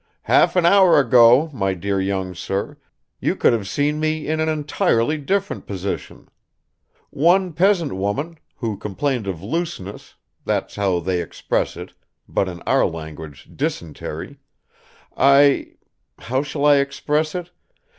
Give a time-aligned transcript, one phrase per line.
[0.23, 2.77] Half an hour ago, my dear young sir,
[3.19, 6.27] you could have seen me in an entirely different position.
[7.11, 11.93] One peasant woman, who complained of looseness that's how they express it,
[12.27, 14.39] but in our language, dysentery
[15.15, 15.73] I
[16.17, 17.51] how shall I express it?